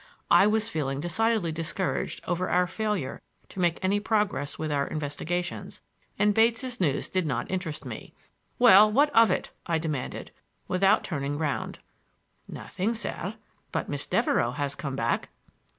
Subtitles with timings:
[0.31, 5.83] I was feeling decidedly discouraged over our failure to make any progress with our investigations,
[6.17, 8.15] and Bates' news did not interest me.
[8.57, 10.31] "Well, what of it?" I demanded,
[10.67, 11.77] without turning round.
[12.47, 13.35] "Nothing, sir;
[13.71, 15.29] but Miss Devereux has come back!"